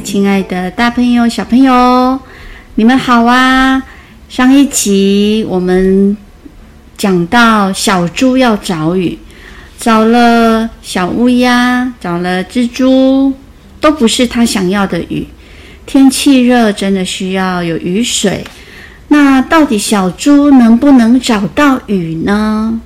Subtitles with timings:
[0.00, 2.18] 亲爱的大朋友、小朋友，
[2.76, 3.82] 你们好啊！
[4.28, 6.16] 上一集我们
[6.96, 9.18] 讲到小猪要找雨，
[9.78, 13.32] 找了小乌鸦，找了蜘蛛，
[13.80, 15.26] 都不是他想要的雨。
[15.84, 18.42] 天气热，真的需要有雨水。
[19.08, 22.80] 那到底小猪能不能找到雨呢？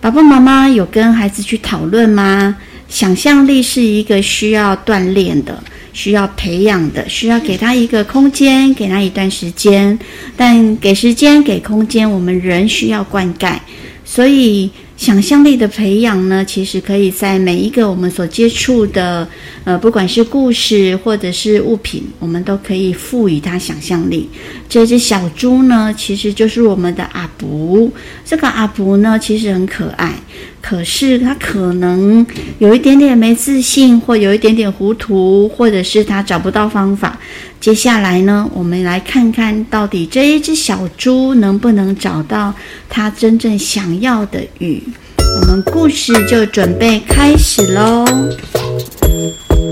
[0.00, 2.56] 爸爸妈妈有跟孩子去讨论吗？
[2.88, 5.62] 想象力是一个需要锻炼的、
[5.92, 9.98] 需要培养的，需要给他一个空间，给他一段时间。
[10.36, 13.58] 但给时间、给空间，我们人需要灌溉，
[14.04, 14.70] 所以。
[15.00, 19.26] 想象力的培养呢，其实可以在每一个我们所接触的，
[19.64, 24.28] 呃，不管是故事或者是物品，我们都可以赋予它想象力。
[24.70, 27.92] 这只小猪呢，其实就是我们的阿布。
[28.24, 30.14] 这个阿布呢，其实很可爱，
[30.62, 32.24] 可是他可能
[32.60, 37.18] 有一点点没自信，或有一点点糊涂，或者是他找不到方法。
[37.58, 42.54] 接下来呢，我们来看看到底这一只小猪能不能找到
[42.88, 44.80] 它真正想要的雨。
[45.18, 48.04] 我们故事就准备开始喽！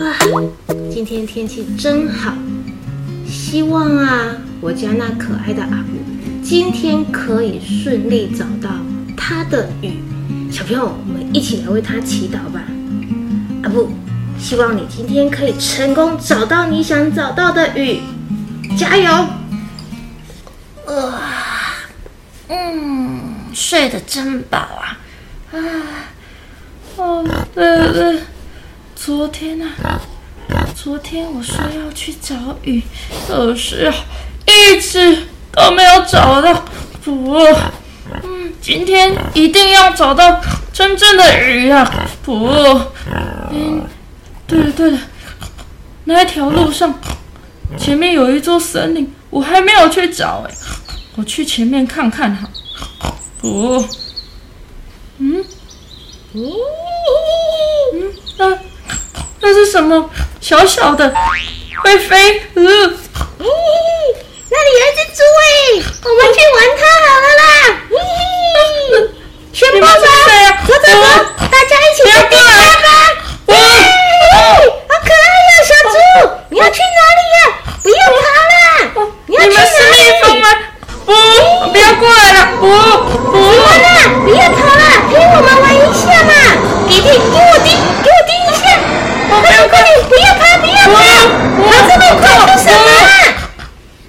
[0.00, 0.20] 啊，
[0.92, 2.34] 今天天气真好，
[3.26, 8.70] 希望啊，我家那可爱的阿布今天可以顺利找到
[9.16, 10.00] 他的雨。
[10.52, 12.62] 小朋友，我们一起来为他祈祷吧，
[13.64, 13.90] 阿布。
[14.38, 18.02] 希望你今天可以成功找到你想找到的雨，
[18.78, 19.26] 加油！
[20.86, 21.20] 呃，
[22.46, 23.20] 嗯，
[23.52, 24.98] 睡得真饱啊！
[25.50, 25.58] 啊，
[26.98, 28.20] 哦，对对，
[28.94, 30.00] 昨天啊，
[30.76, 32.80] 昨天我说要去找雨，
[33.26, 33.92] 可是，
[34.46, 36.64] 一直都没有找到。
[37.04, 37.36] 不，
[38.22, 40.40] 嗯，今天一定要找到
[40.72, 42.08] 真正的鱼啊！
[42.22, 42.48] 不，
[43.50, 43.86] 嗯。
[44.46, 44.98] 对了对了，
[46.04, 47.00] 那条路上
[47.78, 50.54] 前面有一座森林，我还没有去找哎，
[51.16, 52.46] 我去前面看看哈。
[53.40, 53.88] 哦，
[55.18, 55.42] 嗯，
[56.34, 56.42] 嗯，
[58.36, 58.58] 那
[59.40, 60.10] 那是什么？
[60.40, 61.14] 小小的，
[61.82, 62.94] 会飞，嗯，咦，
[63.38, 63.91] 那
[64.62, 65.44] 里有一只猪哎，
[66.04, 67.42] 我们去玩它好了啦。
[67.90, 67.94] 咦，
[69.52, 69.86] 全部走，
[70.66, 71.04] 走走走，
[71.50, 72.40] 大家一起来比赛
[72.82, 72.86] 吧。
[76.50, 76.84] 你要去哪
[77.18, 77.38] 里呀？
[77.82, 78.12] 不要跑
[78.52, 78.54] 了！
[79.26, 79.50] 你要去哪里？
[79.50, 80.46] 你们是蜜蜂吗？
[81.06, 81.10] 不，
[81.72, 82.36] 不要过来了！
[82.60, 82.62] 不，
[83.32, 83.86] 不，怎么了？
[84.22, 86.30] 不要跑了，陪我们玩一下嘛！
[86.86, 87.66] 给听，给我听，
[88.02, 88.62] 给我听一下！
[89.30, 90.94] 快点，快点，不要跑，不要跑！
[91.56, 92.86] 跑这么快做什么？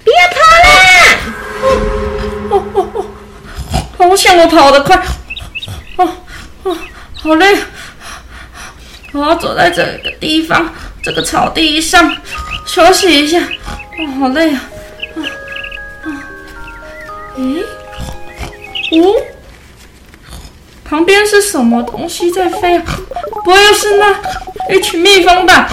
[0.03, 0.67] 不要跑了！
[2.49, 2.95] 哦哦哦！
[3.97, 4.95] 好想我跑得快！
[5.97, 6.09] 哦
[6.63, 6.77] 哦，
[7.15, 7.57] 好累！
[9.11, 10.73] 我要走在这个地方。
[11.01, 12.15] 这个草地上
[12.65, 14.61] 休息一下，哇、好累啊！
[15.17, 15.19] 啊
[16.05, 16.07] 啊！
[17.35, 17.61] 咦？
[18.93, 19.13] 哦，
[20.85, 22.83] 旁边是什么东西在飞啊？
[23.43, 25.69] 不会是那一群蜜蜂吧？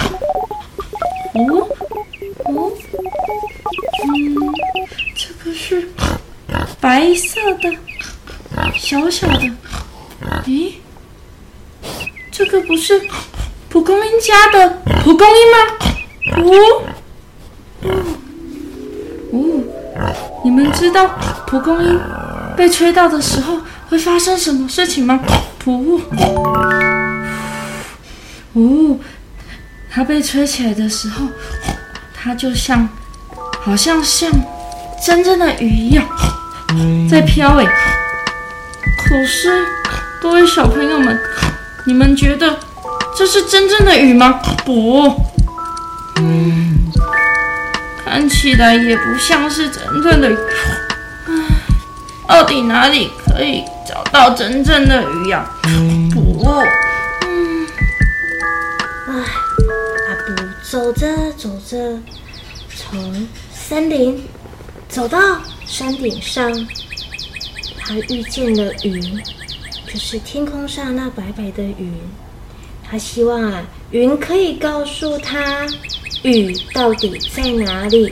[1.33, 1.69] 哦
[2.43, 2.71] 哦，
[4.13, 4.35] 嗯，
[5.15, 5.87] 这个是
[6.81, 7.73] 白色的，
[8.91, 9.49] 小小的。
[10.45, 10.73] 咦？
[12.29, 13.01] 这个不是？
[13.69, 14.69] 蒲公英家的
[15.01, 15.57] 蒲公英吗？
[16.35, 17.87] 哦，
[19.31, 19.63] 哦，
[20.43, 21.07] 你们知道
[21.47, 21.97] 蒲公英
[22.57, 25.21] 被吹到的时候会发生什么事情吗？
[25.57, 26.01] 蒲，
[28.51, 28.99] 哦，
[29.89, 31.25] 它被吹起来的时候，
[32.13, 32.89] 它就像，
[33.61, 34.29] 好像像
[35.01, 36.05] 真正的雨一样
[37.09, 37.65] 在飘诶。
[39.11, 39.65] 可是，
[40.21, 41.19] 各位小朋友们，
[41.85, 42.57] 你们觉得？
[43.13, 44.39] 这是真正的雨吗？
[44.63, 45.13] 不，
[46.15, 46.89] 嗯，
[48.05, 50.37] 看起来也不像是真正的雨。
[52.25, 55.45] 到底哪里可以找到真正的雨呀？
[56.13, 56.63] 不，
[57.27, 57.67] 嗯，
[59.09, 59.13] 唉，
[60.07, 61.99] 阿布走着走着，
[62.77, 64.25] 从森林
[64.87, 65.19] 走到
[65.65, 66.49] 山顶上，
[67.91, 69.21] 他遇见了云，
[69.85, 71.93] 就是天空上那白白的云。
[72.89, 75.67] 他希望啊，云可以告诉他
[76.23, 78.09] 雨到底在哪里。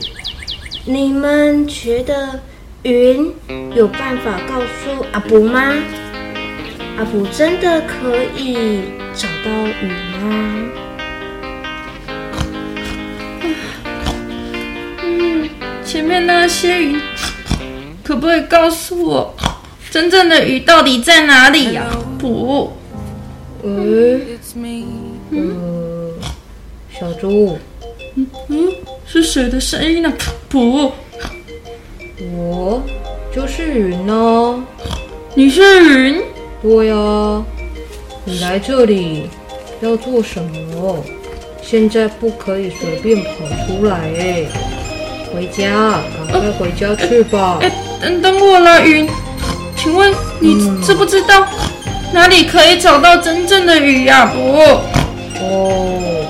[0.84, 2.42] 你们觉得
[2.84, 3.34] 云
[3.74, 5.74] 有办法告诉阿布吗？
[6.98, 8.82] 阿布真的可以
[9.16, 9.50] 找到
[9.82, 9.88] 雨
[10.20, 10.56] 吗？
[15.04, 15.50] 嗯，
[15.86, 17.00] 前面那些云
[18.04, 19.34] 可不可以告诉我
[19.92, 21.86] 真正的雨到底在哪里呀？
[22.18, 22.72] 不。
[23.64, 24.22] 嗯，
[25.32, 26.14] 嗯，
[26.98, 27.58] 小猪，
[28.16, 28.72] 嗯嗯，
[29.06, 30.14] 是谁的声音呢？
[30.48, 30.92] 不，
[32.36, 32.82] 我
[33.34, 34.64] 就是云呢。
[35.36, 36.22] 你是云？
[36.62, 37.44] 对呀。
[38.26, 39.28] 你来这里
[39.82, 41.04] 要做什么？
[41.62, 43.32] 现在不可以随便跑
[43.66, 44.46] 出来哎！
[45.34, 46.00] 回家，
[46.32, 47.60] 赶快回家去吧。
[47.62, 47.72] 哎，
[48.02, 49.08] 等等我啦，云。
[49.82, 51.48] 请问你知不知道
[52.12, 54.26] 哪里可以找到真正的雨呀？
[54.26, 54.38] 不。
[55.42, 56.26] 哦，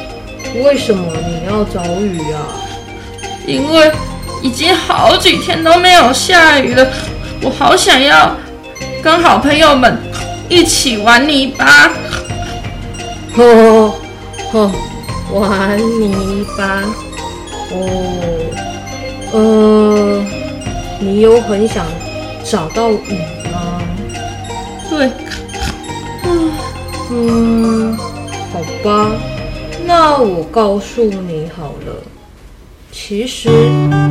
[0.64, 2.38] 为什么你要找雨呀？
[3.48, 3.92] 因为
[4.44, 6.88] 已经好几天都没有下雨了，
[7.42, 8.36] 我好想要
[9.02, 9.98] 跟好朋友们。
[10.48, 11.92] 一起玩泥巴，
[13.36, 13.94] 呵
[14.52, 14.72] 呵，
[15.32, 16.82] 玩泥巴，
[17.72, 17.78] 哦，
[19.32, 20.26] 呃，
[21.00, 21.86] 你有很想
[22.50, 23.20] 找到雨
[23.52, 23.80] 吗？
[24.90, 25.12] 对，
[26.26, 26.52] 嗯
[27.12, 29.12] 嗯，好吧，
[29.86, 31.94] 那我告诉你好了，
[32.92, 33.50] 其实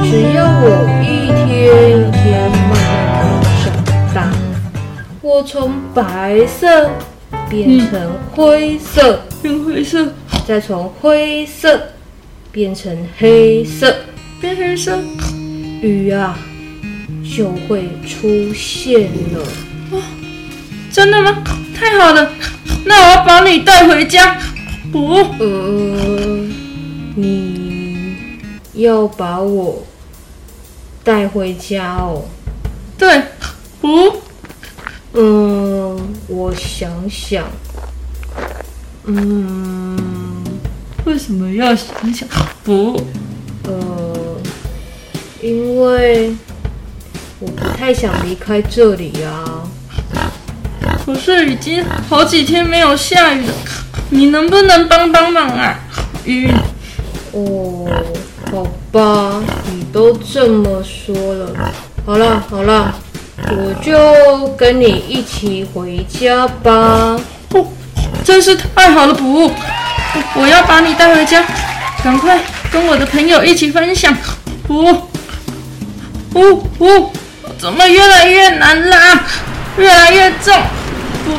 [0.05, 0.71] 只要我
[1.03, 4.31] 一天一天慢慢的长大。
[5.21, 6.91] 我从白色
[7.51, 10.07] 变成灰色，变灰色，
[10.47, 11.89] 再从灰色
[12.53, 13.93] 变成黑色，
[14.41, 14.97] 变黑色，
[15.83, 16.39] 雨啊
[17.37, 19.47] 就会出现了。
[19.93, 20.03] 哦，
[20.91, 21.43] 真的吗？
[21.75, 22.33] 太好了，
[22.85, 24.37] 那我要把你带回家。
[24.91, 26.47] 不，呃，
[27.15, 28.39] 你
[28.73, 29.87] 要把我
[31.05, 32.25] 带回家哦？
[32.97, 33.23] 对，
[33.81, 33.89] 不。
[35.15, 37.45] 嗯，我想想，
[39.05, 40.45] 嗯，
[41.05, 42.29] 为什么要想想？
[42.63, 43.01] 不，
[43.65, 44.37] 呃，
[45.41, 46.35] 因为
[47.41, 49.63] 我不太想离开这里啊。
[51.05, 53.53] 可是已经好几天没有下雨了，
[54.11, 55.79] 你能不能帮帮忙啊？
[56.25, 56.51] 雨。
[57.33, 57.87] 哦，
[58.51, 61.73] 好吧，你都这么说了，
[62.05, 62.95] 好了好了。
[63.51, 67.19] 我就跟你一起回家吧。
[67.55, 67.67] 哦，
[68.25, 69.51] 真是太好了，不，
[70.35, 71.45] 我要把你带回家，
[72.03, 74.15] 赶快跟我的朋友一起分享。
[74.67, 74.83] 不，
[76.35, 77.11] 呜呜，
[77.59, 79.21] 怎么越来越难拉？
[79.77, 80.55] 越来越重。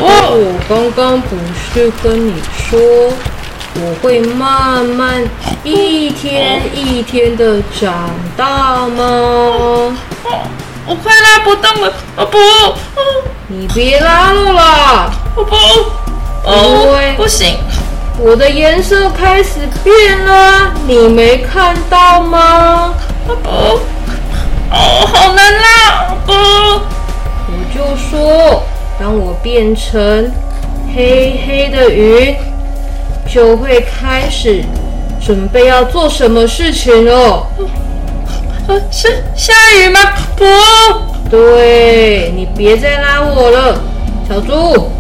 [0.02, 1.38] 哦，我刚刚不
[1.74, 2.34] 是跟你
[2.70, 2.78] 说，
[3.76, 5.24] 我会慢慢
[5.64, 9.98] 一天一天的长大吗？
[10.86, 11.94] 我快拉不动了！
[12.18, 12.38] 哦不，
[13.48, 15.12] 你别拉了啦！
[15.36, 15.56] 哦不，
[16.50, 17.58] 哦不行，
[18.18, 22.94] 我的颜色开始变了，你没看到吗？
[23.28, 23.80] 哦不，
[24.72, 26.16] 哦好难拉！
[26.28, 26.82] 哦
[27.48, 28.64] 不，我就说，
[29.00, 30.32] 当我变成
[30.96, 32.36] 黑黑的云，
[33.28, 34.64] 就会开始
[35.26, 37.48] 准备要做什么事情哦。
[38.92, 40.00] 是下雨吗？
[40.36, 40.46] 不，
[41.30, 43.82] 对，你别再拉我了，
[44.28, 44.92] 小猪，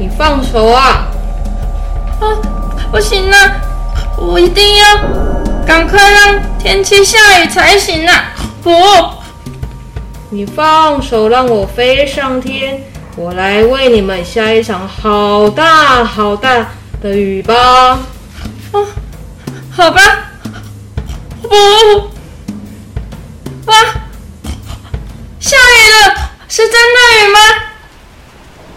[0.00, 1.06] 你放手啊！
[2.18, 2.26] 啊，
[2.90, 3.60] 不行啊，
[4.18, 4.84] 我一定要
[5.64, 8.32] 赶快让天气下雨才行啊！
[8.66, 8.72] 不，
[10.30, 12.82] 你放手，让我飞上天，
[13.14, 16.66] 我来为你们下一场好大好大
[17.00, 17.54] 的雨吧！
[18.72, 18.82] 啊，
[19.70, 20.00] 好吧，
[21.42, 21.48] 不。
[23.66, 23.74] 哇！
[25.38, 26.16] 下雨了，
[26.48, 27.38] 是真的雨吗？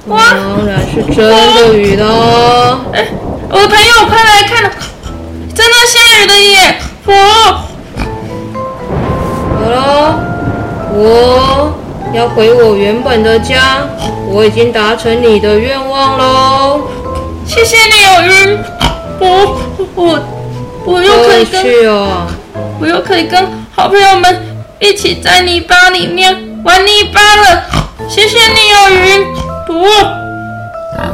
[0.06, 0.30] 哇！
[0.30, 2.80] 当然是真的雨了。
[2.94, 3.08] 哎，
[3.50, 4.72] 我的朋友，快来看，
[5.56, 6.80] 真的下雨了耶！
[7.06, 7.66] 哇！
[11.02, 11.72] 我
[12.14, 13.88] 要回我原本的家，
[14.28, 16.82] 我已经达成你的愿望喽。
[17.46, 18.60] 谢谢你，有云。
[19.22, 19.58] 我
[19.96, 20.20] 我
[20.84, 22.28] 我又可以跟去哦，
[22.82, 24.42] 我又可以跟好朋友们。
[24.82, 26.34] 一起在泥巴里面
[26.66, 27.64] 玩泥巴了，
[28.10, 29.26] 谢谢你哦，云。
[29.66, 29.74] 不，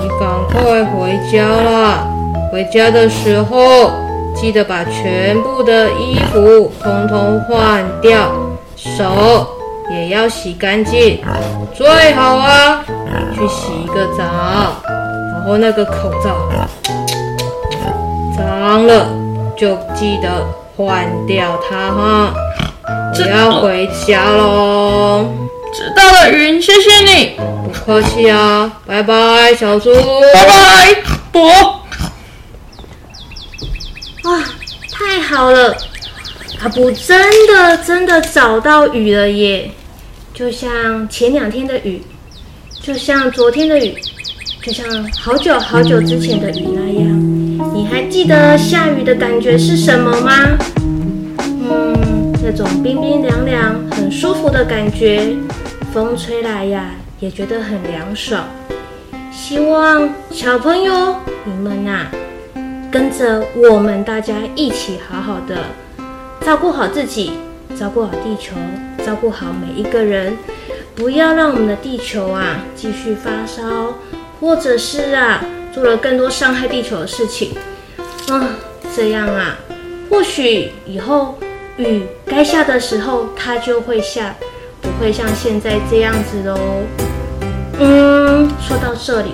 [0.02, 2.08] 你赶快回家啦！
[2.52, 3.92] 回家的时候
[4.36, 8.32] 记得把全部的衣服通通换掉，
[8.76, 9.48] 手
[9.92, 11.22] 也要洗干净，
[11.74, 12.84] 最好啊
[13.34, 14.24] 去洗一个澡，
[14.88, 16.50] 然后那个口罩
[18.38, 19.08] 脏了
[19.58, 22.34] 就记得换掉它哈。
[23.18, 25.26] 我要回家喽！
[25.74, 27.38] 知道了，云，谢谢你。
[27.38, 29.90] 不客气啊，拜拜，小猪。
[30.34, 30.96] 拜拜，
[31.32, 31.48] 不。
[34.30, 34.44] 哇，
[34.92, 35.76] 太好了！
[36.62, 39.70] 阿布真的真的找到雨了耶！
[40.34, 42.02] 就像前两天的雨，
[42.82, 43.96] 就像昨天的雨，
[44.62, 47.76] 就像好久好久之前的雨那样。
[47.76, 50.58] 你还记得下雨的感觉是什么吗？
[51.38, 55.36] 嗯那种冰冰凉凉、很舒服的感觉，
[55.94, 58.44] 风吹来呀，也觉得很凉爽。
[59.32, 62.08] 希望小朋友你们呐，
[62.92, 65.58] 跟着我们大家一起好好的
[66.46, 67.32] 照顾好自己，
[67.76, 68.54] 照顾好地球，
[69.04, 70.38] 照顾好每一个人，
[70.94, 73.96] 不要让我们的地球啊继续发烧，
[74.40, 77.56] 或者是啊做了更多伤害地球的事情。
[78.28, 78.50] 啊，
[78.96, 79.58] 这样啊，
[80.08, 81.36] 或许以后。
[81.78, 84.34] 雨该下的时候，它就会下，
[84.82, 86.58] 不会像现在这样子喽。
[87.80, 89.32] 嗯，说到这里，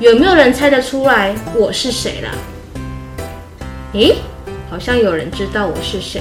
[0.00, 2.30] 有没有人猜得出来我是谁了？
[3.92, 4.16] 诶，
[4.68, 6.20] 好像有人知道我是谁，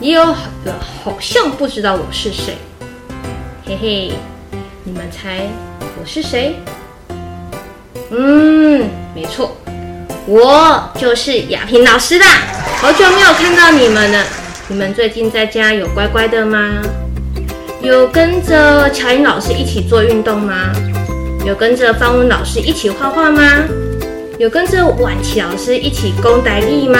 [0.00, 0.24] 也有
[0.64, 2.56] 人好像不知道我是谁。
[3.66, 4.12] 嘿嘿，
[4.84, 5.48] 你们猜
[6.00, 6.56] 我是谁？
[8.10, 9.56] 嗯，没错，
[10.26, 12.26] 我就是亚萍老师啦。
[12.78, 14.24] 好久没有看到你们了。
[14.68, 16.82] 你们最近在家有乖乖的吗？
[17.82, 20.72] 有跟着乔英老师一起做运动吗？
[21.46, 23.42] 有跟着方文老师一起画画吗？
[24.38, 26.98] 有跟着婉琪老师一起攻台语吗？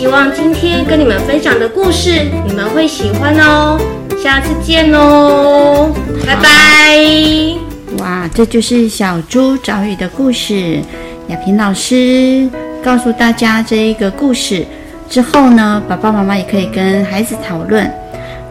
[0.00, 3.78] 希望今天跟你们分享的故事你们会喜欢哦。
[4.18, 5.92] 下次见哦，
[6.26, 8.02] 拜拜。
[8.02, 10.80] 哇，这就是小猪找雨的故事。
[11.28, 12.48] 亚萍老师
[12.82, 14.64] 告诉大家这一个故事。
[15.06, 17.92] 之后呢，爸爸妈妈也可以跟孩子讨论。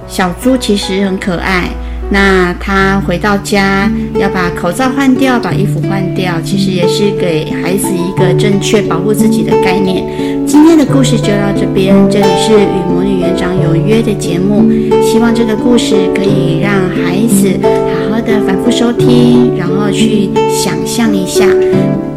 [0.08, 1.68] 小猪其实很可爱，
[2.12, 3.90] 那他回到家
[4.20, 10.04] 要把口罩换掉，把衣服换掉，其实也是给孩子一个正确保护自己的概念。
[10.48, 14.68] 今天的故事就到这边，这里是与魔女园长有约的节目，
[15.04, 21.46] 希望这个故事可以让孩子好好的反复收听，然后去想象一下，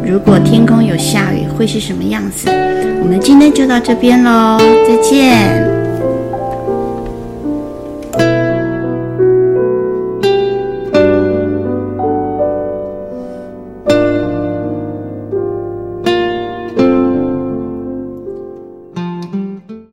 [0.03, 2.49] 如果天空有下雨会是什么样子。
[3.01, 4.57] 我们今天就到这边喽，
[4.87, 5.92] 再见。